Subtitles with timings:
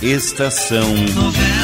[0.00, 1.58] Estação Novelas.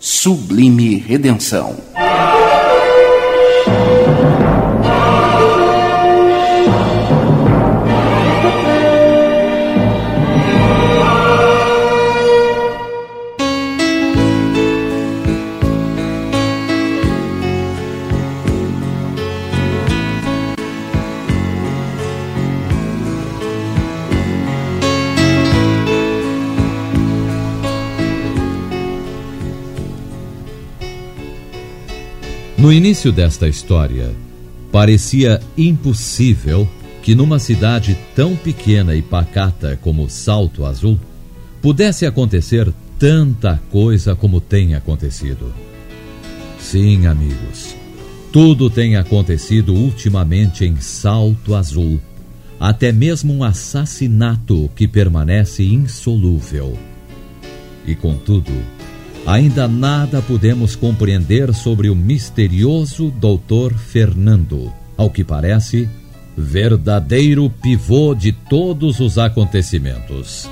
[0.00, 1.76] Sublime Redenção.
[32.64, 34.10] No início desta história,
[34.72, 36.66] parecia impossível
[37.02, 40.98] que numa cidade tão pequena e pacata como Salto Azul
[41.60, 45.52] pudesse acontecer tanta coisa como tem acontecido.
[46.58, 47.76] Sim, amigos,
[48.32, 52.00] tudo tem acontecido ultimamente em Salto Azul,
[52.58, 56.78] até mesmo um assassinato que permanece insolúvel.
[57.86, 58.52] E contudo,
[59.26, 65.88] ainda nada podemos compreender sobre o misterioso Doutor Fernando, ao que parece,
[66.36, 70.48] verdadeiro pivô de todos os acontecimentos.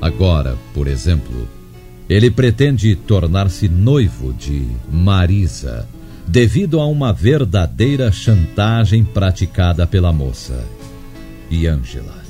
[0.00, 1.48] Agora, por exemplo,
[2.08, 5.86] ele pretende tornar-se noivo de Marisa,
[6.26, 10.64] devido a uma verdadeira chantagem praticada pela moça.
[11.50, 12.22] E Ângela,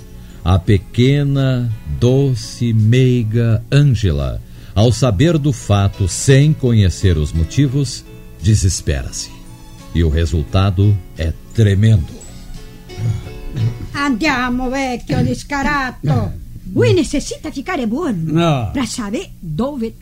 [0.45, 4.41] a pequena, doce, meiga Ângela,
[4.75, 8.05] ao saber do fato sem conhecer os motivos,
[8.43, 9.31] desespera-se.
[9.95, 12.13] E o resultado é tremendo.
[13.95, 16.33] Andiamo, vecchio discarato.
[16.73, 18.71] Lui necessita ficare buono No.
[18.73, 19.93] per sapere dove.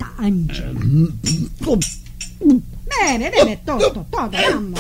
[2.39, 4.79] Beve, beve tutto, tutto, mamma.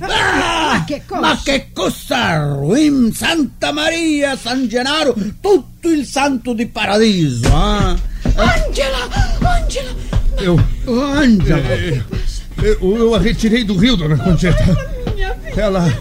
[0.00, 1.20] Ma che cosa?
[1.20, 2.76] Ma che cosa?
[2.76, 7.96] In Santa Maria, San Gennaro, tutto il santo di paradiso, eh?
[8.70, 9.10] Angela!
[9.64, 9.90] Angela!
[10.40, 11.58] Eu, Angela!
[12.62, 14.64] eu, eu, eu a retirei do rio, dona Concheta.
[15.56, 15.92] Ela.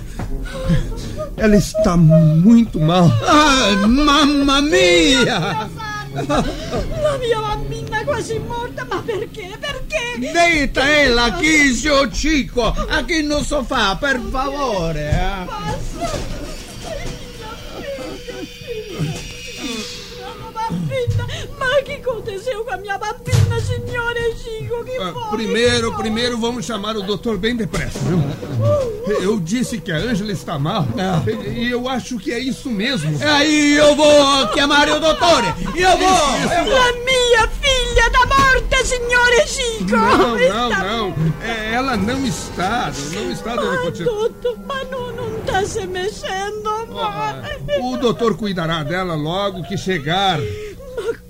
[1.37, 3.11] Ela está muito mal.
[3.25, 5.67] Ah, mamma mia!
[6.13, 9.49] La mia bambina quasi morta, ma perché?
[9.59, 10.31] Perché?
[10.31, 14.99] Deita ela aqui, seu Chico, aqui no sofá, per favore.
[14.99, 15.45] eh?
[15.47, 16.48] Basta!
[21.89, 24.83] Che aconteceu com a minha bambina, signore Chico?
[24.83, 25.37] Que Ah, foi?
[25.37, 26.03] primeiro, Que foi?
[26.03, 28.19] primeiro vamos chamar o doutor bem depressa, viu?
[29.23, 30.85] Eu disse que a Ângela está mal.
[31.25, 33.17] E e eu acho que é isso mesmo.
[33.27, 36.69] Aí eu vou chiamare o dottore, io vou!
[36.69, 39.89] La mia figlia da morte, signore Chico!
[39.95, 41.15] Não, não, Está não.
[41.43, 42.91] É, ela não está.
[43.13, 44.09] Não está, dona Ma Concheta.
[44.09, 47.79] tutto, ma non, non sta se mexendo, Ah, ma...
[47.81, 50.39] O doutor cuidará dela logo que chegar.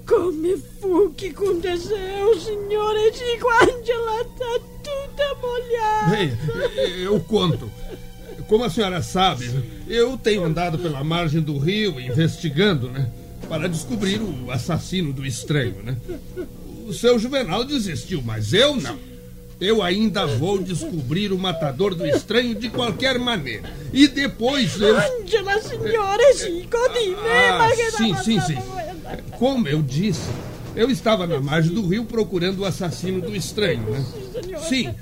[0.10, 3.48] Come fu que aconteceu, signore Chico?
[3.62, 6.10] Angela tá toda molhada.
[6.10, 6.38] Bem,
[7.04, 7.72] eu conto.
[8.48, 9.52] Como a senhora sabe,
[9.88, 13.08] eu tenho andado pela margem do rio investigando, né?
[13.48, 15.96] Para descobrir o assassino do estranho, né?
[16.88, 18.98] O seu Juvenal desistiu, mas eu não.
[19.62, 23.72] Eu ainda vou descobrir o matador do estranho de qualquer maneira.
[23.94, 24.98] E depois eu.
[24.98, 28.58] Angela, signore Chico, dime, Ah, che sim, sim, sim.
[29.38, 30.30] Como eu disse,
[30.76, 34.06] eu estava na margem do rio procurando o assassino do estranho, né?
[34.68, 34.94] Sim,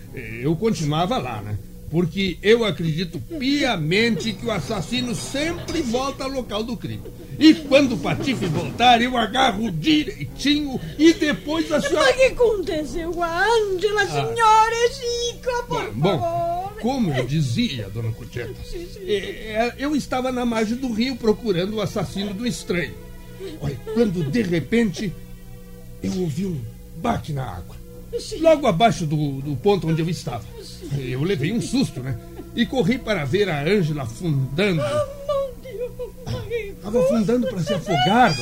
[0.41, 1.57] eu continuava lá, né?
[1.89, 7.03] Porque eu acredito piamente que o assassino sempre volta ao local do crime.
[7.39, 12.13] E quando o Patife voltar, eu agarro direitinho e depois a senhora.
[12.13, 16.81] che aconteceu com a Angela, signore Chico, por Bom, favore?
[16.81, 18.55] como eu dizia, dona Cucheta,
[19.07, 23.06] é, eu estava na margem do rio procurando o assassino do estranho.
[23.61, 25.13] Olha, quando de repente
[26.03, 26.59] eu ouvi um
[26.97, 27.75] bate na água.
[28.39, 30.45] Logo abaixo do, do ponto onde eu estava.
[30.97, 32.17] Eu levei um susto, né?
[32.55, 34.81] E corri para ver a Ângela afundando.
[36.77, 38.35] Estava afundando para se afogar.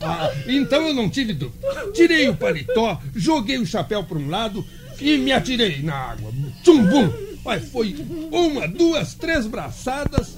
[0.00, 1.66] Ah, então eu não tive dúvida.
[1.92, 4.64] Tirei o paletó, joguei o chapéu para um lado
[5.00, 6.30] e me atirei na água.
[6.62, 7.25] Tchumbum!
[7.46, 7.94] Olha, foi
[8.32, 10.36] uma, duas, três braçadas.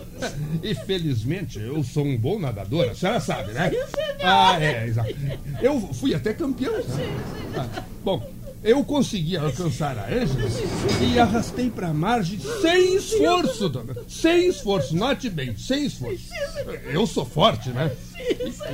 [0.63, 3.71] E felizmente eu sou um bom nadador, a senhora sabe, né?
[4.23, 5.15] Ah, é, exato.
[5.63, 6.75] Eu fui até campeão.
[7.57, 8.31] Ah, bom,
[8.63, 10.51] eu consegui alcançar a Ângela
[11.01, 13.97] e arrastei para a margem sem esforço, dona.
[14.07, 16.29] Sem esforço, note bem, sem esforço.
[16.93, 17.91] Eu sou forte, né?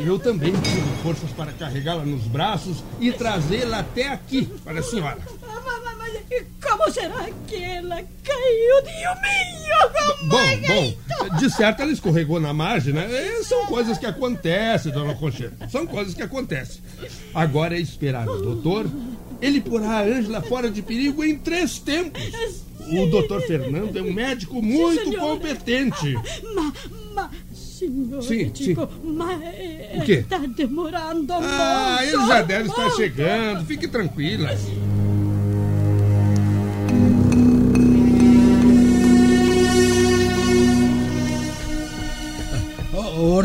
[0.05, 5.19] Eu também tive forças para carregá-la nos braços e trazê-la até aqui, para a senhora.
[6.63, 10.29] Como será que ela caiu, Dio mio?
[10.29, 10.97] Bom,
[11.29, 13.07] bom, de certo ela escorregou na margem, né?
[13.11, 15.69] É, são coisas que acontecem, dona Concheta.
[15.69, 16.81] São coisas que acontecem.
[17.35, 18.87] Agora é esperar o doutor.
[19.41, 22.23] Ele porá a Ângela fora de perigo em três tempos.
[22.91, 26.15] O doutor Fernando é um médico muito Sim, competente.
[26.55, 26.73] Ma,
[27.15, 30.13] ma, senhor Sim, Chico, mas é, O quê?
[30.15, 32.15] está demorando Ah, muito.
[32.17, 33.65] ele já deve estar chegando.
[33.67, 34.51] Fique tranquila.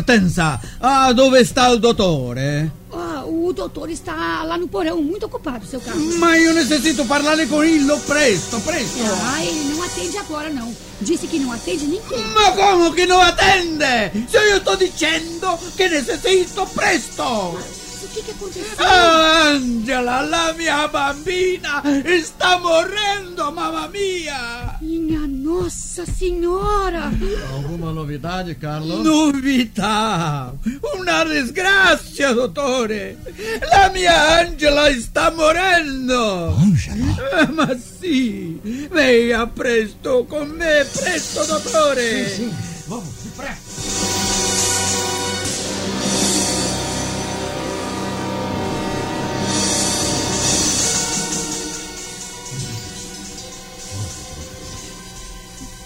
[0.00, 2.72] Hortensa, ah, dove sta il dottore?
[2.90, 6.16] Ah, o doutor está lá no porão, muito ocupado, seu Carlos.
[6.16, 8.98] Ma io necessito parlare con Illo presto, presto.
[9.22, 10.74] Ah, ele não atende agora, não.
[11.02, 12.24] Disse que não atende ninguém.
[12.32, 14.10] Ma come che non attende?
[14.26, 17.58] Se io sto dicendo che necessito presto!
[17.58, 18.76] Mas o que, que aconteceu?
[18.78, 21.82] Angela, la mia bambina
[22.22, 24.78] sta morendo, mamma mia!
[24.80, 27.10] Minha Nossa Senhora!
[27.52, 29.04] Alguma novidade, Carlos?
[29.04, 30.52] Novità!
[30.98, 33.18] Una disgrazia, dottore!
[33.70, 36.54] La mia Angela sta morendo!
[36.56, 37.40] Angela?
[37.40, 38.58] Eh, ma sì!
[38.90, 42.28] Venga presto con me, presto, dottore!
[42.28, 42.50] Sim,
[42.86, 44.19] vamos, depressa.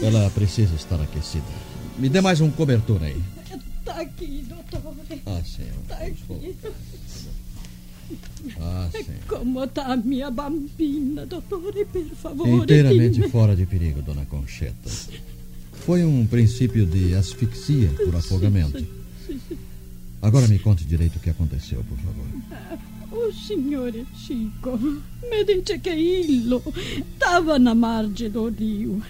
[0.05, 1.45] Ela precisa estar aquecida.
[1.99, 3.17] Me dê mais um cobertor aí.
[3.87, 4.95] Tá aqui, doutor.
[5.25, 5.65] Ah, sim.
[5.89, 6.55] Tá aqui.
[8.61, 9.15] Ah, sim.
[9.27, 12.51] Como tá a minha bambina, dottore, per favore?
[12.51, 14.91] Inteiramente fora de perigo, dona Concheta.
[15.87, 18.87] Foi um princípio de asfixia por afogamento.
[20.21, 22.27] Agora me conte direito o que aconteceu, por favor.
[23.11, 26.61] O signore Chico mi dice che Illo
[27.15, 29.01] stava na margine do rio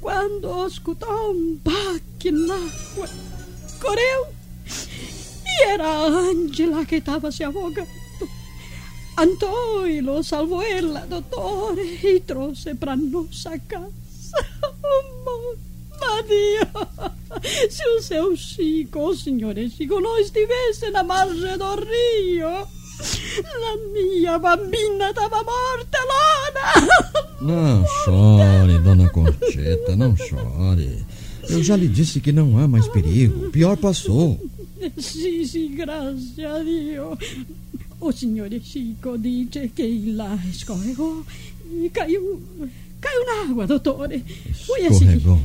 [0.00, 3.08] quando ascoltò un bacchio nell'acqua.
[3.78, 4.26] Correu
[5.44, 7.96] e era a Angela che stava se affogando.
[9.14, 13.90] Antoi lo salvò ella, dottore, e trouxe pra nossa casa.
[15.24, 15.56] Oh,
[15.98, 16.70] ma Dio,
[17.68, 22.68] se o seu Chico, o signore Chico, non estivesse na margine do rio,
[23.62, 26.28] la mia bambina stava morta là.
[27.40, 31.04] Não chore, dona Concheta, não chore.
[31.48, 33.46] Eu já lhe disse que não há mais perigo.
[33.46, 34.38] O pior passou.
[34.98, 37.16] Sì, sì, grazie a Dio.
[38.00, 41.22] O signore Chico dice che la scorregò
[41.82, 42.40] e caiu,
[43.00, 44.22] caiu n'água, dottore.
[44.66, 45.06] Foi assim.
[45.06, 45.38] Escorregou.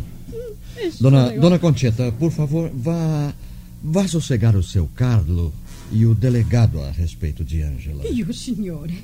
[1.00, 1.42] Dona, Escorregou.
[1.42, 3.34] dona Concheta, por favor, vá,
[3.84, 5.52] vá sossegar o seu Carlo
[5.92, 8.06] e o delegado a respeito de Ângela.
[8.08, 9.04] E o signore?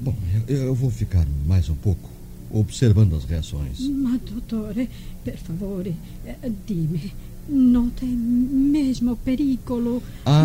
[0.00, 0.16] Bom,
[0.48, 2.10] eu, eu vou ficar mais um pouco
[2.50, 3.80] observando as reações.
[3.80, 4.88] Ma dottore,
[5.24, 5.94] per favore,
[6.24, 7.12] eh, dimmi,
[7.48, 10.02] non tem mesmo pericolo?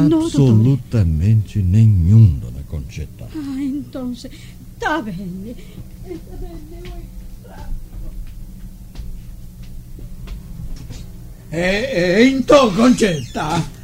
[0.09, 0.25] No.
[0.25, 3.27] Absolutamente nenhum, dona Concheta.
[3.35, 4.13] Ah, então,
[4.79, 5.55] tá bene.
[6.03, 6.93] Tá bene, io
[7.41, 7.89] entravo.
[11.51, 13.78] E, e into, Concetta!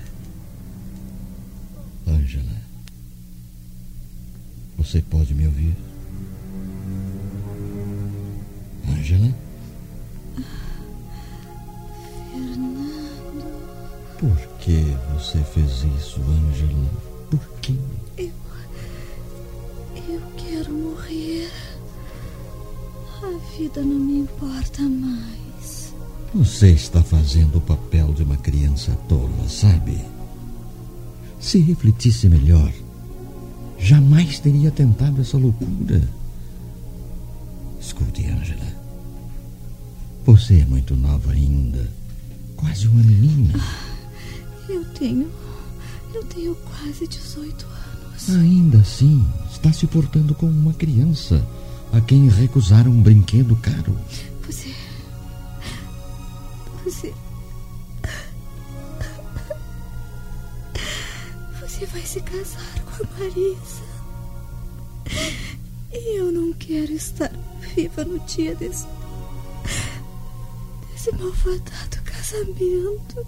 [2.26, 2.60] Ângela,
[4.80, 5.76] você pode me ouvir?
[8.90, 9.32] Ângela?
[14.18, 14.82] Por que
[15.14, 16.90] você fez isso, Ângela?
[17.30, 17.76] Por quê?
[18.18, 21.52] Eu quero morrer.
[23.22, 25.94] A vida não me importa mais.
[26.34, 30.15] Você está fazendo o papel de uma criança tola, sabe?
[31.46, 32.74] Se refletisse melhor,
[33.78, 36.02] jamais teria tentado essa loucura.
[37.80, 38.66] Escute, Ângela.
[40.26, 41.88] Você é muito nova ainda.
[42.56, 43.54] Quase uma menina.
[44.68, 45.30] Eu tenho.
[46.16, 48.30] Eu tenho quase 18 anos.
[48.32, 49.24] Ainda assim,
[49.54, 51.48] está se portando como uma criança
[51.94, 53.96] a quem recusaram um brinquedo caro.
[54.48, 54.74] Você.
[56.84, 57.14] Você.
[61.76, 63.84] Você vai se casar com a Marisa.
[65.92, 67.30] E eu não quero estar
[67.76, 68.88] viva no dia desse.
[70.94, 73.28] desse malfadado casamento.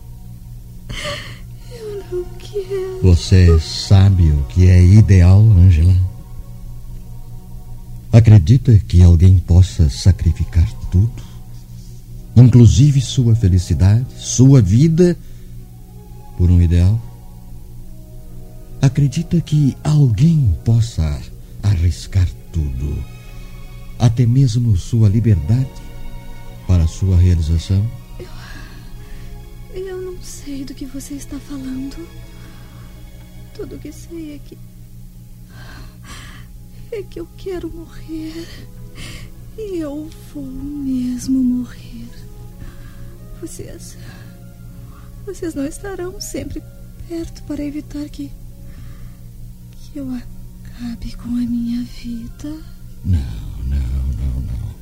[1.70, 3.02] Eu não quero.
[3.02, 5.98] Você sabe o que é ideal, Ângela?
[8.14, 11.22] Acredita que alguém possa sacrificar tudo?
[12.34, 15.18] Inclusive sua felicidade, sua vida,
[16.38, 17.07] por um ideal?
[18.82, 21.22] Acredita que alguém possa
[21.64, 23.04] arriscar tudo,
[24.00, 25.70] até mesmo sua liberdade,
[26.68, 27.86] para sua realização?
[29.74, 32.08] Eu não sei do que você está falando.
[33.54, 34.58] Tudo o que sei é que.
[36.92, 38.48] É que eu quero morrer.
[39.58, 42.08] E eu vou mesmo morrer.
[43.42, 43.98] Vocês.
[45.26, 46.62] Vocês não estarão sempre
[47.08, 48.32] perto para evitar que.
[49.92, 52.50] Que eu acabe com a minha vida.
[53.04, 53.20] Não,
[53.64, 54.76] não, não, não.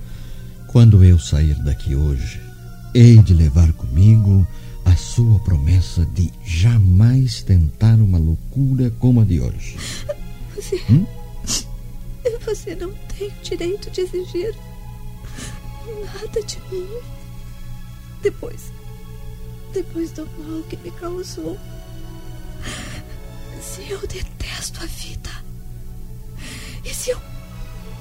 [0.67, 2.41] Quando eu sair daqui hoje,
[2.93, 4.47] hei de levar comigo
[4.83, 9.77] a sua promessa de jamais tentar uma loucura como a de hoje.
[10.55, 10.81] Você.
[10.89, 11.05] Hum?
[12.45, 14.55] Você não tem o direito de exigir
[16.05, 16.87] nada de mim.
[18.21, 18.71] Depois.
[19.73, 21.57] Depois do mal que me causou.
[23.61, 24.34] Se eu detesto
[24.81, 25.29] a vida.
[26.83, 27.21] E se eu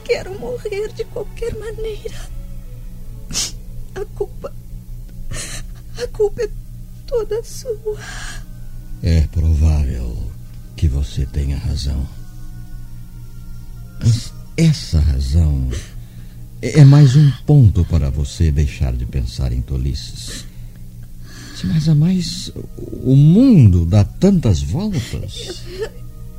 [0.04, 2.30] quero morrer de qualquer maneira.
[3.94, 4.52] A culpa.
[6.02, 6.50] A culpa é
[7.06, 7.98] toda sua.
[9.02, 10.30] É provável
[10.76, 12.06] que você tenha razão.
[14.00, 15.70] Mas essa razão
[16.60, 20.44] é mais um ponto para você deixar de pensar em tolices.
[21.64, 25.64] Mas a mais o mundo dá tantas voltas.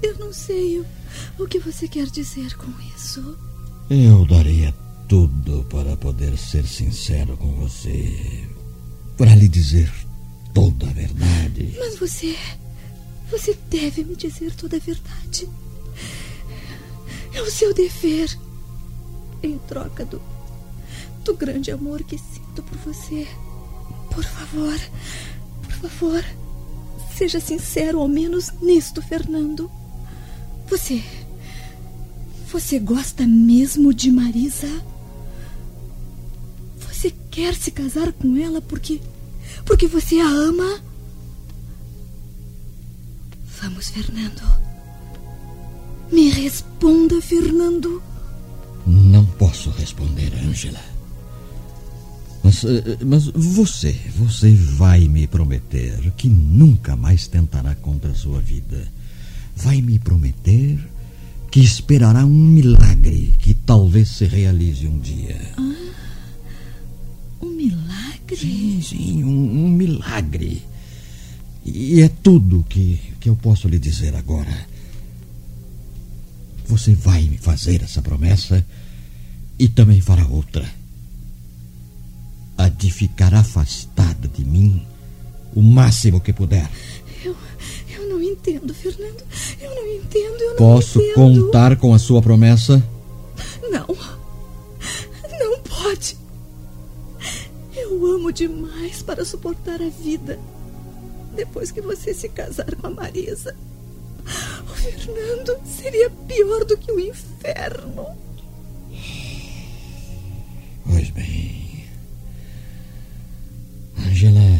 [0.02, 0.86] Eu, não sei o,
[1.40, 3.38] o que você quer dizer com isso.
[3.90, 4.74] Eu daria
[5.08, 8.48] tudo para poder ser sincero com você.
[9.18, 9.92] Para lhe dizer
[10.54, 11.75] toda a verdade.
[11.78, 12.36] Mas você.
[13.32, 15.50] Você deve me dizer toda a verdade.
[17.34, 18.38] É o seu dever.
[19.44, 20.22] Em troca do.
[21.24, 23.28] do grande amor que sinto por você.
[24.12, 24.80] Por favor.
[25.64, 26.25] Por favor.
[27.16, 29.72] Seja sincero, ao menos nisto, Fernando.
[30.69, 31.03] Você.
[32.51, 34.69] Você gosta mesmo de Marisa?
[36.77, 39.01] Você quer se casar com ela porque.
[39.65, 40.81] porque você a ama?
[43.62, 44.41] Vamos, Fernando.
[46.12, 48.01] Me responda, Fernando.
[48.86, 50.79] Não posso responder, Angela.
[52.43, 58.39] Mas, eh, mas você, você vai me prometer que nunca mais tentará contra a sua
[58.39, 58.88] vida.
[59.55, 60.79] Vai me prometer
[61.50, 65.39] que esperará um milagre que talvez se realize um dia.
[65.57, 65.75] Ah,
[67.41, 68.35] um milagre?
[68.35, 70.62] Sim, sim, um, um milagre.
[71.65, 74.67] E é tudo que, que eu posso lhe dizer agora.
[76.67, 78.65] Você vai me fazer essa promessa
[79.57, 80.69] e também fará outra.
[82.57, 84.85] A de ficar afastada de mim
[85.55, 86.69] o máximo que puder.
[87.24, 87.35] Eu,
[88.05, 89.24] eu não entendo, Fernando.
[89.59, 91.45] Eu não entendo, eu não Posso entendo.
[91.45, 92.81] contar com a sua promessa?
[93.69, 93.88] Não.
[95.39, 96.17] Não pode.
[97.75, 100.39] Eu amo demais para suportar a vida
[101.35, 103.55] depois que você se casar com a Marisa.
[104.63, 108.07] O Fernando seria pior do que o inferno.
[110.85, 111.85] Pois bem.
[113.97, 114.59] Angela.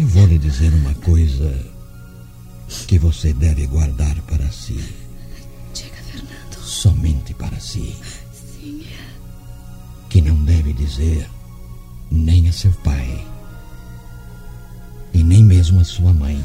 [0.00, 1.54] Eu vou lhe dizer uma coisa
[2.88, 4.82] que você deve guardar para si.
[5.74, 6.56] Diga, Fernando.
[6.64, 7.94] Somente para si.
[8.32, 8.86] Sim.
[10.08, 11.28] Que não deve dizer
[12.10, 13.26] nem a seu pai
[15.12, 16.42] e nem mesmo a sua mãe.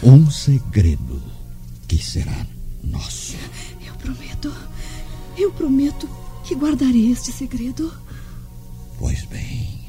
[0.00, 1.20] Um segredo
[1.88, 2.46] que será
[2.84, 3.34] nosso.
[3.84, 4.54] Eu prometo.
[5.36, 6.08] Eu prometo
[6.44, 7.92] que guardarei este segredo.
[8.96, 9.79] Pois bem.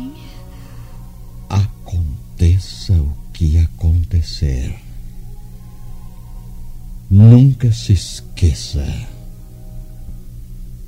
[0.00, 0.14] Sim.
[1.50, 4.74] Aconteça o que acontecer.
[7.10, 8.86] Nunca se esqueça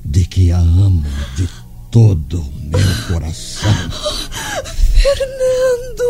[0.05, 1.05] de que a amo
[1.37, 1.47] de
[1.91, 3.91] todo o meu coração.
[4.95, 6.03] Fernando!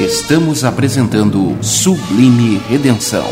[0.00, 3.26] Estamos apresentando Sublime Redenção.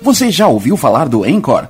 [0.00, 1.66] Você já ouviu falar do Encore?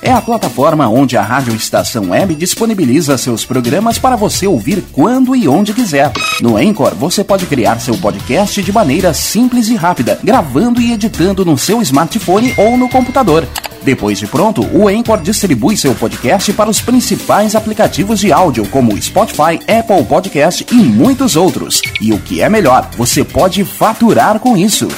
[0.00, 5.34] É a plataforma onde a Rádio Estação Web disponibiliza seus programas para você ouvir quando
[5.34, 6.12] e onde quiser.
[6.40, 11.44] No Encore, você pode criar seu podcast de maneira simples e rápida, gravando e editando
[11.44, 13.44] no seu smartphone ou no computador.
[13.86, 19.00] Depois de pronto, o Encore distribui seu podcast para os principais aplicativos de áudio, como
[19.00, 21.80] Spotify, Apple Podcast e muitos outros.
[22.00, 24.88] E o que é melhor, você pode faturar com isso.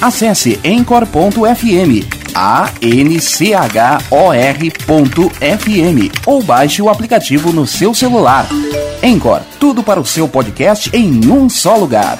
[0.00, 0.60] Acesse
[2.32, 3.18] A-N-C-H-O-R.FM
[6.24, 8.46] ou baixe o aplicativo no seu celular.
[9.02, 12.16] Encore, tudo para o seu podcast em um só lugar.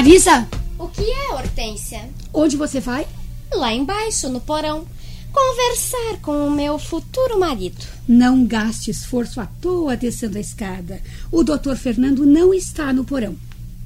[0.00, 2.08] Marisa, O que é, Hortência?
[2.32, 3.06] onde você vai?
[3.52, 4.86] Lá embaixo, no porão.
[5.30, 7.84] Conversar com o meu futuro marido.
[8.08, 11.02] Não gaste esforço à toa descendo a escada.
[11.30, 13.36] O doutor Fernando não está no porão.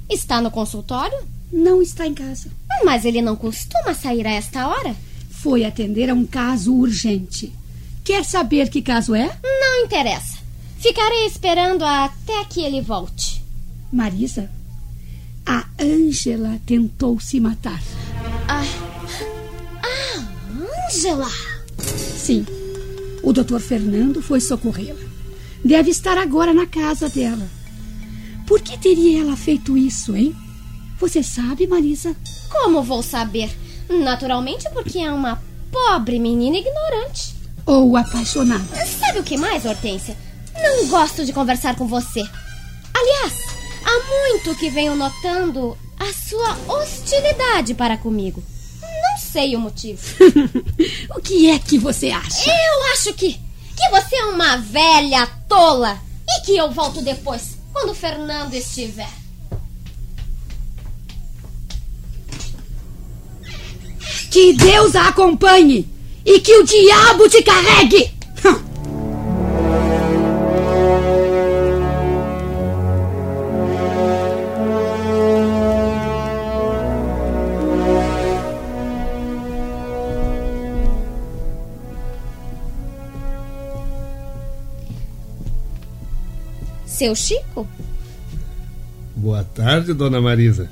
[0.08, 1.18] Está no consultório?
[1.52, 2.48] Não está em casa.
[2.84, 4.94] Mas ele não costuma sair a esta hora?
[5.30, 7.52] Foi atender a um caso urgente.
[8.04, 9.36] Quer saber que caso é?
[9.42, 10.38] Não interessa.
[10.78, 13.42] Ficarei esperando até que ele volte.
[13.92, 14.48] Marisa,
[15.46, 17.82] a Ângela tentou se matar.
[18.48, 18.64] Ah,
[19.82, 20.24] ah
[20.86, 21.30] Ângela!
[21.78, 22.46] Sim,
[23.22, 25.04] o doutor Fernando foi socorrê-la.
[25.64, 27.46] Deve estar agora na casa dela.
[28.46, 30.34] Por que teria ela feito isso, hein?
[30.98, 32.14] Você sabe, Marisa?
[32.50, 33.50] Como vou saber?
[33.88, 37.34] Naturalmente porque é uma pobre menina ignorante.
[37.66, 38.64] Ou apaixonada?
[38.86, 40.16] Sabe o que mais, Hortência?
[40.54, 42.22] Não gosto de conversar com você.
[42.92, 43.43] Aliás,
[43.94, 48.42] há muito que venho notando a sua hostilidade para comigo.
[48.80, 50.00] Não sei o motivo.
[51.16, 52.50] o que é que você acha?
[52.50, 53.40] Eu acho que
[53.76, 59.10] que você é uma velha tola e que eu volto depois, quando o Fernando estiver.
[64.30, 65.88] Que Deus a acompanhe
[66.24, 68.13] e que o diabo te carregue!
[87.04, 87.68] Seu Chico,
[89.14, 90.70] Boa tarde, dona Marisa.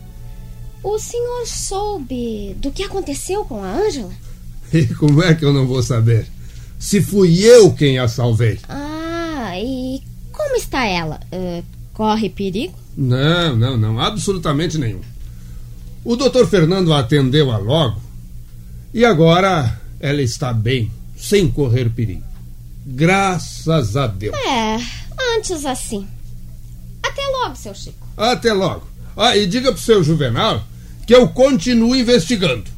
[0.82, 4.10] o senhor soube do que aconteceu com a Ângela?
[4.72, 6.26] E como é que eu não vou saber?
[6.78, 8.58] Se fui eu quem a salvei.
[8.66, 10.00] Ah, e
[10.32, 11.20] como está ela?
[11.30, 12.74] Eh, corre perigo?
[12.96, 15.02] Não, não, não, absolutamente nenhum.
[16.02, 18.00] O doutor Fernando a atendeu a logo
[18.94, 22.24] e agora ela está bem, sem correr perigo.
[22.86, 24.34] Graças a Deus.
[24.34, 24.78] É,
[25.36, 26.08] antes assim.
[27.42, 28.06] Até logo, seu Chico.
[28.16, 28.86] Até logo.
[29.16, 30.62] Ah, e diga pro seu Juvenal
[31.06, 32.70] que eu continuo investigando.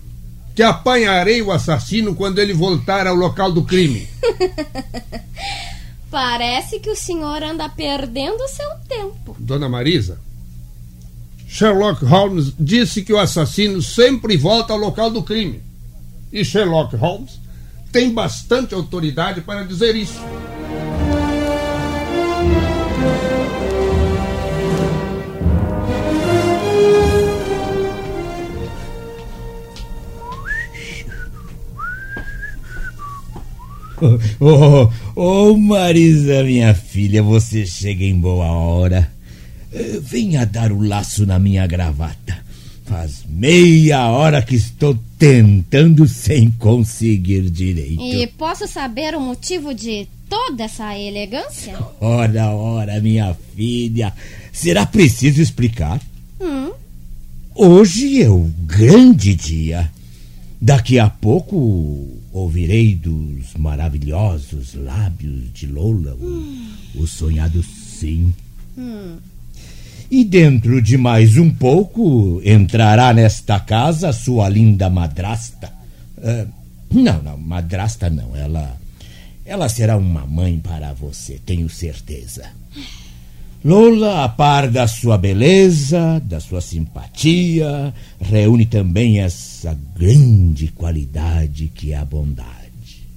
[0.54, 4.08] Que apanharei o assassino quando ele voltar ao local do crime.
[6.10, 9.36] Parece que o senhor anda perdendo o seu tempo.
[9.38, 10.18] Dona Marisa,
[11.48, 15.60] Sherlock Holmes disse que o assassino sempre volta ao local do crime.
[16.32, 17.40] E Sherlock Holmes
[17.90, 20.20] tem bastante autoridade para dizer isso.
[34.40, 39.10] Oh, oh, Marisa, minha filha, você chega em boa hora.
[39.72, 42.36] Eh, Venha dar o laço na minha gravata.
[42.84, 48.02] Faz meia hora que estou tentando sem conseguir direito.
[48.02, 51.78] E posso saber o motivo de toda essa elegância?
[52.00, 54.12] Ora, ora, minha filha.
[54.52, 56.00] Será preciso explicar?
[56.40, 56.70] Hum,
[57.54, 59.88] Hoje é o grande dia.
[60.64, 68.32] Daqui a pouco ouvirei dos maravilhosos lábios de Lola o, o sonhado sim.
[68.78, 69.18] hum.
[70.10, 75.70] E dentro de mais um pouco entrará nesta casa sua linda madrasta.
[76.22, 76.46] Ah,
[76.90, 78.34] não, não, madrasta não.
[78.34, 78.74] Ela,
[79.44, 82.42] ela será uma mãe para você, tenho certeza.
[83.64, 91.92] Lola, a par da sua beleza, da sua simpatia, reúne também essa grande qualidade que
[91.92, 93.08] é a bondade.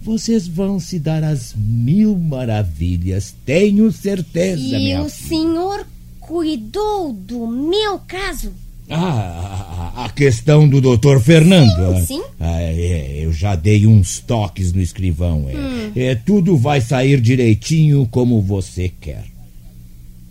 [0.00, 5.84] Vocês vão se dar as mil maravilhas, tenho certeza, E minha o senhor
[6.20, 8.52] cuidou do meu caso?
[8.90, 11.96] Ah, a, questão do doutor Fernando.
[12.00, 12.22] Sim, sim.
[12.38, 15.46] Ah, é, eu já dei uns toques no escrivão.
[15.48, 15.92] É, Hum.
[15.96, 19.24] É, tudo vai sair direitinho como você quer.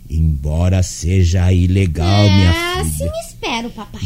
[0.08, 3.12] Embora seja ilegal, é, minha assim filha.
[3.26, 4.00] espero, papai.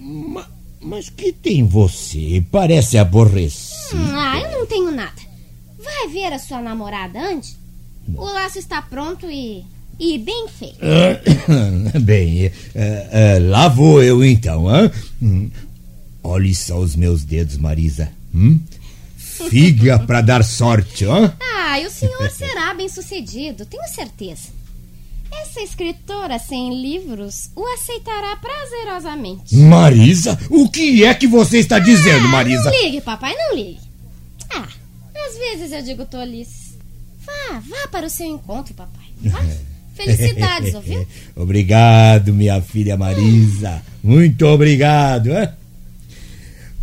[0.00, 0.48] Ma-
[0.80, 2.44] mas que tem você?
[2.52, 3.96] Parece aborrecido.
[4.14, 5.12] Ah, eu não tenho nada.
[5.82, 7.58] Vai ver a sua namorada antes?
[8.14, 9.64] O laço está pronto e.
[9.98, 10.78] e bem feito.
[12.02, 14.66] Bem, é, é, lá vou eu então.
[15.20, 15.50] Hum,
[16.22, 18.12] Olhe só os meus dedos, Marisa.
[18.34, 18.60] Hum?
[19.16, 21.30] Figa para dar sorte, ó.
[21.40, 24.48] Ah, e o senhor será bem sucedido, tenho certeza.
[25.30, 29.54] Essa escritora sem livros o aceitará prazerosamente.
[29.56, 30.38] Marisa?
[30.50, 32.70] O que é que você está dizendo, ah, Marisa?
[32.70, 33.80] Não ligue, papai, não ligue.
[34.50, 34.68] Ah,
[35.26, 36.76] às vezes eu digo tolices.
[37.24, 39.06] Vá, vá para o seu encontro, papai.
[39.22, 39.40] Vá.
[39.98, 41.06] Felicidades, ouviu?
[41.34, 43.82] obrigado, minha filha Marisa.
[44.02, 45.48] Muito obrigado, hein?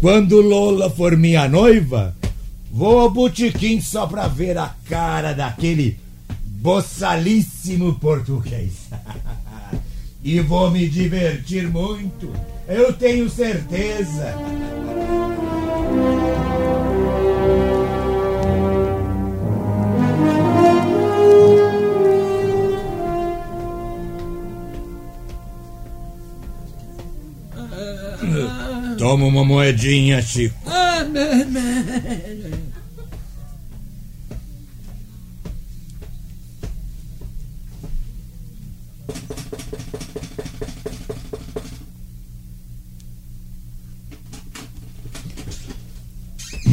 [0.01, 2.13] Quando Lola for minha noiva,
[2.69, 5.97] vou ao botequim só pra ver a cara daquele
[6.45, 8.89] boçalíssimo português.
[10.21, 12.31] e vou me divertir muito,
[12.67, 14.35] eu tenho certeza.
[29.05, 30.55] Toma uma moedinha, Chico.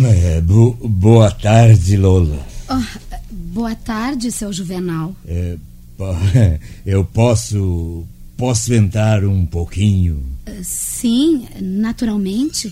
[0.02, 2.46] É, bo boa tarde, Lola.
[2.70, 2.82] Oh,
[3.30, 5.14] boa tarde, seu Juvenal.
[5.28, 5.58] É,
[6.86, 8.06] eu posso.
[8.38, 10.31] Posso entrar um pouquinho?
[10.62, 12.68] Sim, naturalmente.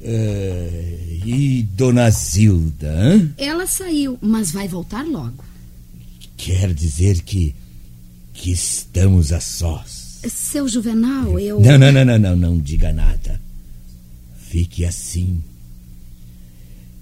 [0.00, 3.14] Uh, e Dona Zilda?
[3.14, 3.34] Hein?
[3.36, 5.44] Ela saiu, mas vai voltar logo.
[6.36, 7.54] Quer dizer que.
[8.32, 10.20] que estamos a sós.
[10.28, 11.60] Seu Juvenal, eu.
[11.60, 13.40] Não, não, não, não, não, não diga nada.
[14.48, 15.42] Fique assim.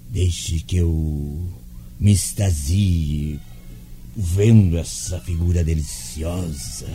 [0.09, 1.47] Deixe que eu
[1.99, 3.39] me extasie
[4.17, 6.87] vendo essa figura deliciosa.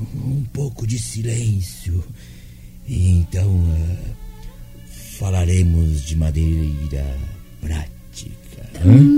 [0.00, 2.02] Um pouco de silêncio.
[2.86, 3.98] E então uh,
[5.18, 7.18] falaremos de maneira
[7.60, 8.36] prática.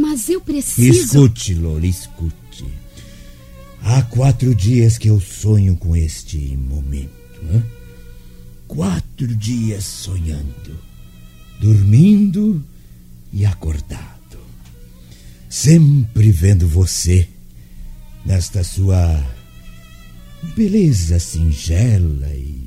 [0.03, 1.27] Mas eu preciso.
[1.27, 2.65] Escute, Lola, escute.
[3.83, 7.11] Há quatro dias que eu sonho com este momento.
[7.53, 7.63] Hein?
[8.67, 10.79] Quatro dias sonhando,
[11.61, 12.63] dormindo
[13.33, 14.18] e acordado.
[15.49, 17.27] Sempre vendo você
[18.25, 19.25] nesta sua
[20.55, 22.59] beleza singela e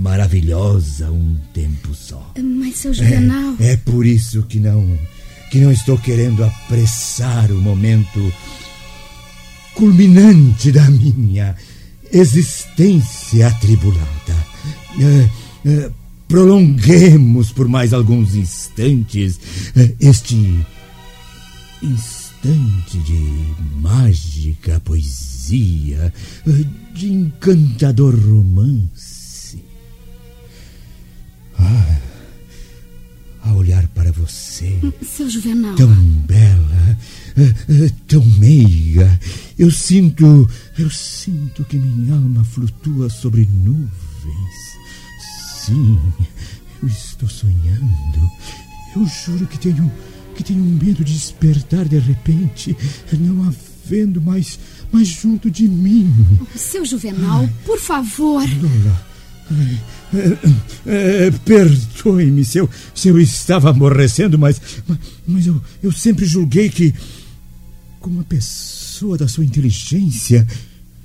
[0.00, 2.32] maravilhosa um tempo só.
[2.42, 3.54] Mas, seu Juvenal.
[3.60, 4.98] É, é por isso que não.
[5.50, 8.32] que não estou querendo apressar o momento
[9.74, 11.54] culminante da minha
[12.12, 14.46] existência atribulada.
[15.00, 15.90] É, é,
[16.26, 19.38] prolonguemos por mais alguns instantes
[19.76, 20.64] é, este
[21.82, 26.12] instante de mágica poesia,
[26.94, 29.62] de encantador romance.
[31.58, 31.98] Ah,
[33.42, 34.78] a olhar para você.
[35.02, 35.74] Seu Juvenal.
[35.74, 36.98] Tão bela,
[38.06, 39.18] tão meiga.
[39.58, 43.90] Eu sinto, eu sinto que minha alma flutua sobre nuvens.
[45.54, 45.98] Sim,
[46.82, 48.30] eu estou sonhando.
[48.96, 49.90] Eu juro que tenho,
[50.40, 52.74] que tenho medo de despertar de repente,
[53.12, 54.58] não havendo mais,
[54.90, 56.10] mais junto de mim.
[56.56, 57.54] Seu Juvenal, Ai.
[57.64, 58.42] por favor.
[58.42, 59.10] Lola.
[60.14, 64.60] É, é, Perdoe-me se eu, se eu estava aborrecendo, mas,
[65.26, 66.94] mas eu, eu sempre julguei que,
[68.00, 70.46] como uma pessoa da sua inteligência,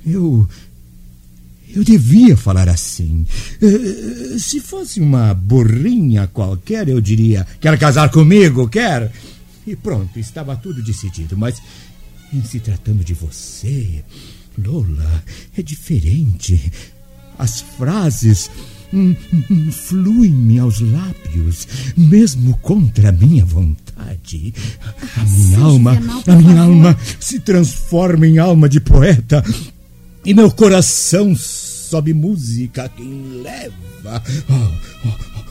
[0.06, 0.48] eu.
[1.74, 3.26] Eu devia falar assim.
[3.62, 8.70] É, se fosse uma burrinha qualquer, eu diria: quer casar comigo?
[8.70, 9.12] Quer?
[9.66, 11.38] E pronto, estava tudo decidido.
[11.38, 11.62] Mas,
[12.34, 14.04] em se tratando de você,
[14.58, 15.24] Lola,
[15.58, 16.72] é diferente.
[17.38, 18.50] As frases
[18.94, 19.16] hum,
[19.50, 24.54] hum, fluem-me aos lábios, mesmo contra a minha vontade.
[24.80, 29.44] A ah, minha alma, a minha alma se transforma em alma de poeta
[30.24, 34.24] e meu coração sobe música quem leva.
[34.50, 35.45] Oh, oh,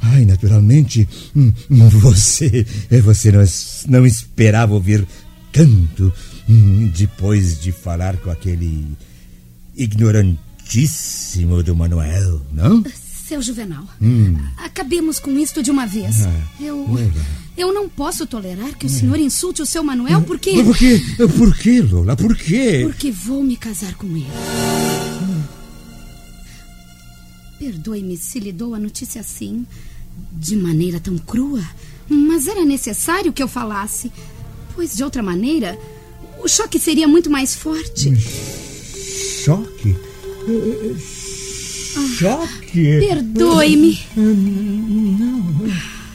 [0.00, 2.66] ai, naturalmente, hum, você,
[3.02, 3.44] você não,
[3.88, 5.06] não esperava ouvir
[5.52, 6.12] tanto
[6.96, 8.86] depois de falar com aquele
[9.76, 10.38] ignorante
[10.70, 12.84] fortíssimo do Manuel, não?
[13.26, 14.36] Seu Juvenal, hum.
[14.56, 16.24] acabemos com isto de uma vez.
[16.24, 16.86] Ah, eu.
[17.56, 20.62] Eu não posso tolerar que o senhor insulte o seu Manuel porque.
[20.62, 21.02] Por quê?
[21.36, 22.16] Por quê, Lola?
[22.16, 22.82] Por quê?
[22.84, 24.26] Porque vou me casar com ele.
[25.22, 25.39] Hum.
[27.60, 29.66] Perdoe-me se lhe dou a notícia assim,
[30.32, 31.62] de maneira tão crua,
[32.08, 34.10] mas era necessário que eu falasse,
[34.74, 35.78] pois de outra maneira
[36.42, 38.16] o choque seria muito mais forte.
[39.44, 39.94] Choque.
[42.16, 43.00] Choque.
[43.00, 44.00] Perdoe-me.
[44.16, 44.34] Não,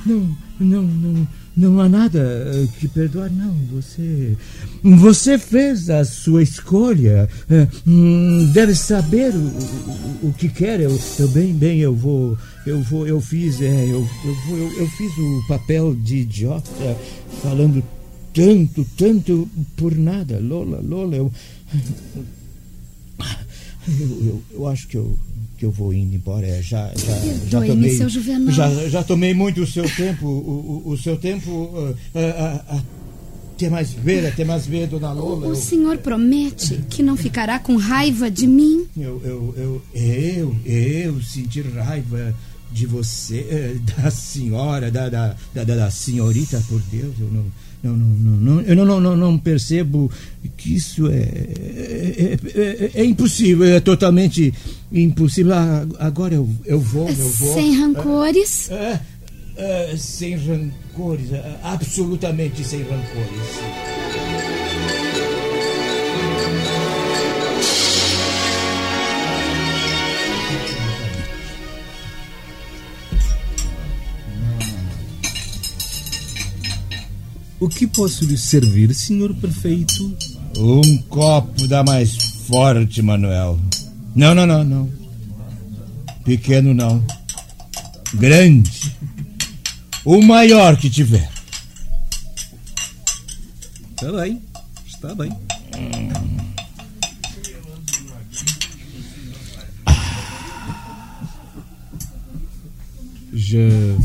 [0.04, 3.54] não, não, não, não há nada que perdoar, não.
[3.72, 4.36] Você,
[4.84, 7.30] você fez a sua escolha.
[7.50, 10.82] É, hum, deve saber o, o, o que quer.
[10.82, 14.80] Eu, eu bem, bem, eu vou, eu vou, eu fiz, é, eu, eu, vou, eu,
[14.80, 16.98] eu fiz o papel de idiota,
[17.42, 17.82] falando
[18.34, 20.40] tanto, tanto por nada.
[20.40, 21.32] Lola, Lola, eu,
[23.88, 25.18] eu, eu, eu acho que eu
[25.66, 26.46] que eu vou indo embora.
[26.46, 28.54] É, já, já, já tomei, seu Juvenal.
[28.54, 31.50] já, já tomei muito o seu tempo, o, o, o seu tempo.
[31.50, 32.82] Uh, uh, uh,
[33.58, 35.48] ter mais ver, ter mais ver, dona Lola.
[35.48, 38.86] O eu, senhor promete que não ficará com raiva de mim?
[38.98, 42.36] eu, eu, eu, eu, eu sentir raiva
[42.72, 47.46] de você, eh, da senhora, da, da, da, da senhorita, por Deus, eu não.
[47.86, 50.10] Não, não, não, não, eu não, não, não, percebo
[50.58, 54.52] que isso é, é, é, é impossível, é totalmente
[54.92, 55.54] impossível.
[55.54, 57.54] Ah, agora eu, eu vou, eu vou.
[57.54, 58.72] Sem rancores?
[58.72, 59.00] É,
[59.56, 63.85] é, sem rancores, é, absolutamente sem rancores.
[77.66, 80.16] O que posso lhe servir, senhor prefeito?
[80.56, 82.16] Um copo da mais
[82.48, 83.60] forte, Manuel.
[84.16, 84.92] Não, não, não, não.
[86.24, 87.04] Pequeno não.
[88.14, 88.94] Grande.
[90.06, 91.28] O maior que tiver.
[93.94, 94.40] Está bem,
[94.86, 95.32] está bem.
[103.48, 103.60] Já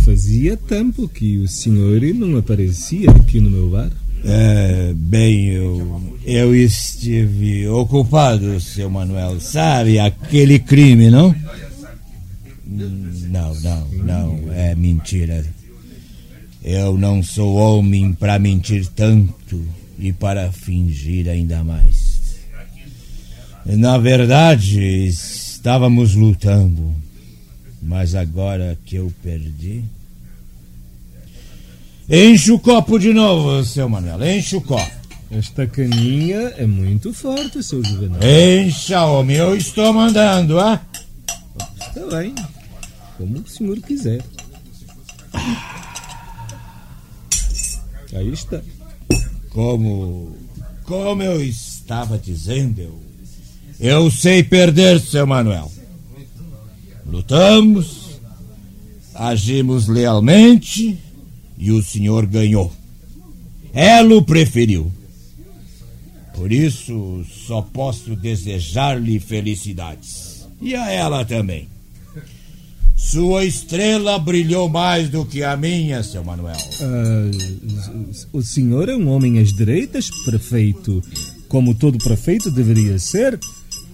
[0.04, 3.90] fazia tempo que o senhor não aparecia aqui no meu bar.
[4.22, 9.40] É, bem, eu, eu estive ocupado, seu Manuel.
[9.40, 11.34] Sabe aquele crime, não?
[12.68, 15.42] Hum, Não, não, não, é mentira.
[16.62, 19.64] Eu não sou homem para mentir tanto
[19.98, 22.20] e para fingir ainda mais.
[23.64, 26.94] Na verdade, estávamos lutando,
[27.82, 29.84] mas agora que eu perdi.
[32.08, 35.00] Enche o copo de novo, seu Manuel, enche o copo.
[35.30, 38.18] Esta caninha é muito forte, seu Juvenal.
[38.20, 40.80] Encha, homem, eu estou mandando, ah?
[41.78, 42.34] Está bem,
[43.16, 44.24] como o senhor quiser.
[48.12, 48.60] Aí está.
[49.50, 50.36] Como,
[50.82, 53.00] como eu estava dizendo, eu,
[53.78, 55.70] eu sei perder, seu Manuel.
[57.10, 58.20] Lutamos,
[59.14, 60.96] agimos lealmente
[61.58, 62.72] e o senhor ganhou.
[63.72, 64.90] Ela o preferiu.
[66.34, 70.46] Por isso, só posso desejar-lhe felicidades.
[70.62, 71.68] E a ela também.
[72.96, 76.56] Sua estrela brilhou mais do que a minha, seu Manuel.
[76.80, 77.30] Ah,
[78.32, 81.02] o senhor é um homem às direitas, prefeito,
[81.48, 83.38] como todo prefeito deveria ser,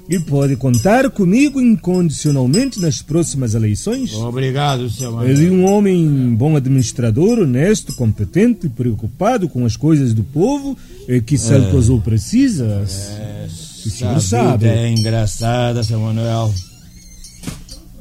[0.08, 4.14] e pode contar comigo incondicionalmente nas próximas eleições.
[4.14, 5.34] Obrigado, seu É Manuel.
[5.34, 10.76] de um homem bom administrador, honesto, competente, preocupado com as coisas do povo,
[11.08, 12.84] e que a pessoa precisa.
[12.84, 14.66] o senhor sabe.
[14.66, 16.52] é engraçada, seu Manuel.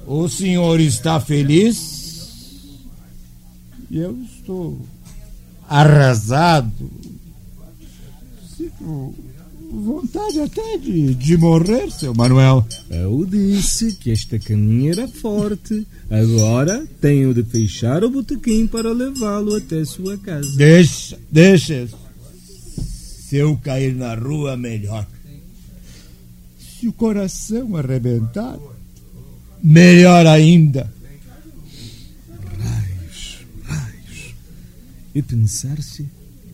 [0.05, 1.95] O senhor está feliz?
[3.91, 4.79] Eu estou
[5.67, 6.71] arrasado.
[8.55, 9.15] Sinto
[9.75, 12.65] vontade até de, de morrer, seu Manuel.
[12.89, 15.85] Eu disse que esta caminha era forte.
[16.09, 20.55] Agora tenho de fechar o botequim para levá-lo até sua casa.
[20.55, 21.87] Deixa, deixa.
[23.27, 25.05] Se eu cair na rua, melhor.
[26.57, 28.57] Se o coração arrebentar,
[29.63, 30.93] melhor ainda.
[35.13, 36.05] E pensar-se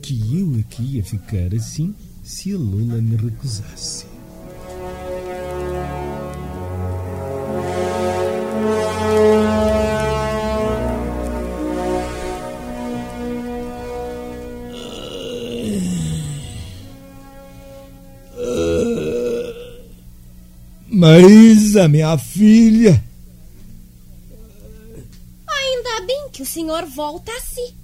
[0.01, 1.95] que eu aqui ia ficar assim
[2.32, 4.06] se Lula me recusasse.
[20.89, 23.11] Marisa, minha filha.
[26.62, 27.76] Senhor volta a si.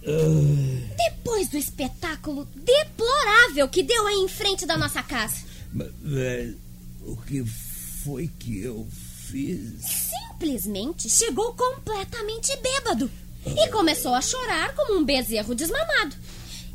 [0.95, 5.37] Depois do espetáculo deplorável que deu aí em frente da nossa casa.
[5.73, 6.57] Mas, velho,
[7.01, 9.81] o que foi que eu fiz?
[9.81, 13.09] Simplesmente chegou completamente bêbado
[13.45, 16.15] e começou a chorar como um bezerro desmamado.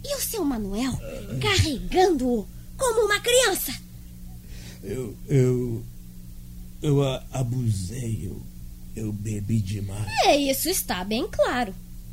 [0.04, 0.98] E o seu Manuel
[1.40, 3.72] carregando-o como uma criança.
[4.82, 5.84] Eu, eu,
[6.82, 8.42] eu abusei, eu,
[8.96, 10.10] eu bebi demais.
[10.24, 11.72] É, isso está bem claro.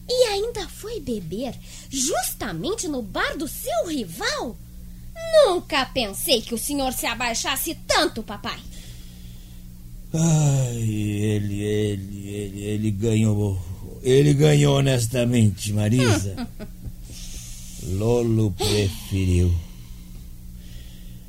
[0.09, 1.53] E ainda foi beber
[1.89, 4.57] justamente no bar do seu rival?
[5.45, 8.59] Nunca pensei que o senhor se abaixasse tanto, papai.
[10.11, 13.61] Ai, ele, ele, ele, ele ganhou.
[14.01, 16.47] Ele ganhou honestamente, Marisa.
[17.83, 19.53] Lolo preferiu.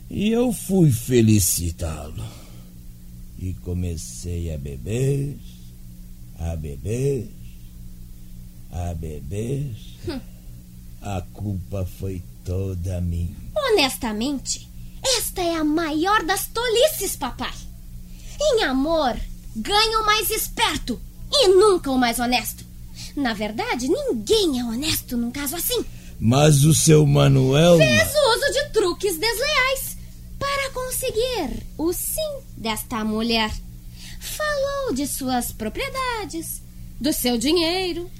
[0.08, 2.24] E eu fui felicitá-lo.
[3.38, 5.36] E comecei a beber,
[6.38, 7.30] a beber,
[8.72, 9.74] a beber.
[11.02, 13.34] A culpa foi toda minha.
[13.56, 14.68] Honestamente,
[15.02, 17.54] esta é a maior das tolices, papai.
[18.40, 19.16] Em amor,
[19.56, 21.00] ganha o mais esperto
[21.32, 22.64] e nunca o mais honesto.
[23.16, 25.84] Na verdade, ninguém é honesto num caso assim.
[26.18, 27.78] Mas o seu Manuel.
[27.78, 29.96] Fez uso de truques desleais
[30.38, 33.50] para conseguir o sim desta mulher.
[34.20, 36.62] Falou de suas propriedades,
[37.00, 38.10] do seu dinheiro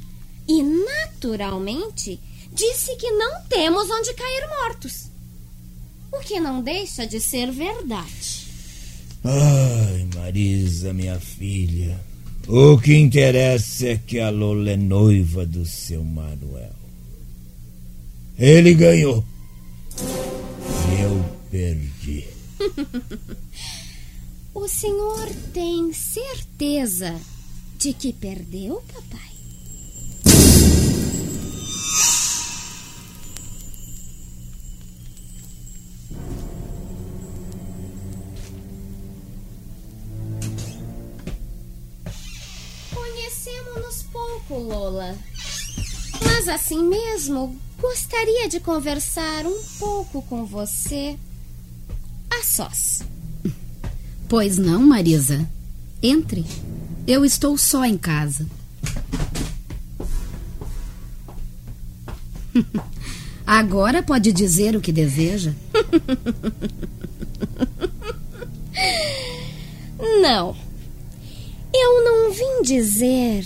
[0.51, 2.19] e, naturalmente,
[2.53, 5.09] disse que não temos onde cair mortos.
[6.13, 8.49] O que não deixa de ser verdade.
[9.23, 12.01] Ai, Marisa, minha filha.
[12.49, 16.75] O que interessa é que a Lola é noiva do seu Manuel.
[18.37, 19.25] Ele ganhou.
[20.01, 22.25] E eu perdi.
[24.53, 27.15] o senhor tem certeza
[27.79, 29.40] de que perdeu, papai?
[44.51, 45.17] Pouco, Lola.
[46.25, 51.17] Mas assim mesmo, gostaria de conversar um pouco com você
[52.29, 53.03] a sós.
[54.29, 55.49] Pois não, Marisa.
[56.03, 56.45] Entre.
[57.07, 58.45] Eu estou só em casa.
[63.47, 65.55] Agora pode dizer o que deseja?
[70.23, 70.57] Não.
[71.73, 73.45] Eu não vim dizer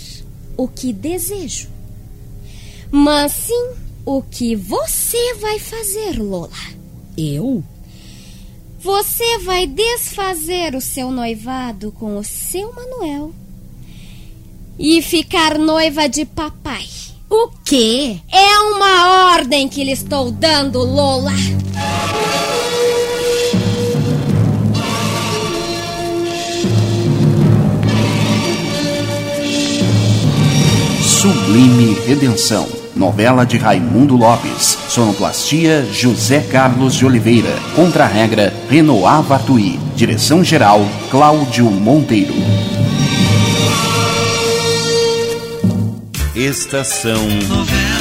[0.57, 1.69] o que desejo,
[2.91, 3.71] mas sim
[4.05, 6.49] o que você vai fazer, Lola.
[7.17, 7.63] Eu?
[8.79, 13.33] Você vai desfazer o seu noivado com o seu Manuel
[14.77, 16.85] e ficar noiva de papai.
[17.29, 18.19] O quê?
[18.31, 21.31] É uma ordem que lhe estou dando, Lola.
[31.25, 32.67] Sublime Redenção.
[32.95, 34.77] Novela de Raimundo Lopes.
[34.87, 37.49] Sonoplastia José Carlos de Oliveira.
[37.75, 39.79] Contra-regra Renoir Vartui.
[39.95, 42.35] Direção-geral Cláudio Monteiro.
[46.35, 47.94] Estação Novela.